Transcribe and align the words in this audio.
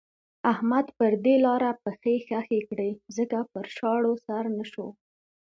احمد 0.51 0.85
پر 0.97 1.11
دې 1.25 1.35
لاره 1.45 1.71
پښې 1.83 2.15
خښې 2.25 2.61
کړې 2.69 2.91
ځکه 3.17 3.37
پر 3.51 3.65
شاړو 3.77 4.13
سر 4.25 4.43
نه 4.57 4.65
شو. 4.71 4.87